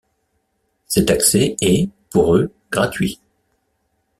Cet 0.87 1.11
accès 1.11 1.55
est, 1.61 1.87
pour 2.09 2.35
eux, 2.35 2.49
gratuit. 2.71 3.19